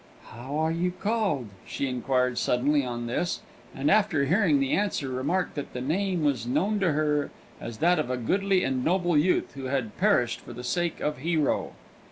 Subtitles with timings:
[0.29, 3.41] "How are you called?" she inquired suddenly on this;
[3.75, 7.99] and after hearing the answer, remarked that the name was known to her as that
[7.99, 11.73] of a goodly and noble youth who had perished for the sake of Hero.